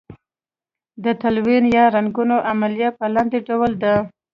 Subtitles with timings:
[1.03, 3.95] د تلوین یا رنګولو عملیه په لاندې ډول ده.